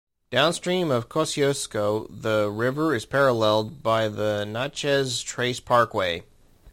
Downstream 0.31 0.89
of 0.89 1.09
Kosciusko, 1.09 2.07
the 2.09 2.49
river 2.49 2.95
is 2.95 3.05
paralleled 3.05 3.83
by 3.83 4.07
the 4.07 4.45
Natchez 4.45 5.21
Trace 5.21 5.59
Parkway. 5.59 6.23